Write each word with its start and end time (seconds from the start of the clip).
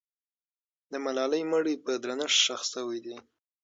د 0.91 0.93
ملالۍ 1.05 1.43
مړی 1.51 1.75
په 1.85 1.91
درنښت 2.03 2.39
ښخ 2.43 2.61
سوی 2.73 2.99
دی. 3.05 3.15